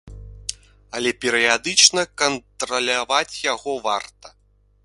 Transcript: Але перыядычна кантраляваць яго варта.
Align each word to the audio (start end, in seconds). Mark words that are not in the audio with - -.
Але 0.99 1.11
перыядычна 1.25 2.01
кантраляваць 2.23 3.41
яго 3.53 3.79
варта. 3.89 4.27